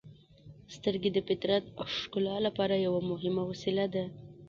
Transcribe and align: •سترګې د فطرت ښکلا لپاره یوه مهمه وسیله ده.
•سترګې 0.75 1.09
د 1.13 1.17
فطرت 1.27 1.63
ښکلا 1.97 2.35
لپاره 2.47 2.83
یوه 2.85 3.01
مهمه 3.11 3.43
وسیله 3.51 3.85
ده. 3.93 4.05